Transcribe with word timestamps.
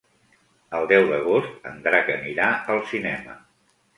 El 0.77 0.87
deu 0.91 1.09
d'agost 1.11 1.69
en 1.71 1.77
Drac 1.87 2.11
anirà 2.15 2.47
al 2.77 2.83
cinema. 2.95 3.37